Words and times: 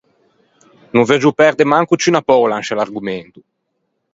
No 0.93 1.03
veuggio 1.09 1.37
perde 1.39 1.63
manco 1.73 1.95
ciù 2.01 2.07
unna 2.11 2.25
poula 2.29 2.55
in 2.59 2.65
sce 2.65 2.73
l’argomento. 2.77 3.39